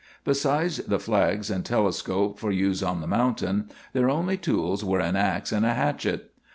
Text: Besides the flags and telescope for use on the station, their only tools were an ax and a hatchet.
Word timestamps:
Besides 0.25 0.77
the 0.77 0.97
flags 0.97 1.51
and 1.51 1.63
telescope 1.63 2.39
for 2.39 2.49
use 2.51 2.81
on 2.81 3.01
the 3.01 3.33
station, 3.35 3.69
their 3.93 4.09
only 4.09 4.35
tools 4.35 4.83
were 4.83 4.99
an 4.99 5.15
ax 5.15 5.51
and 5.51 5.63
a 5.63 5.75
hatchet. 5.75 6.31